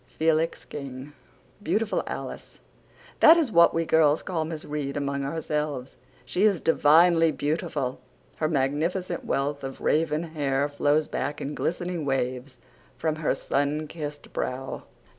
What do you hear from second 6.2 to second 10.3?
She is divinely beautiful. Her magnificent wealth of raven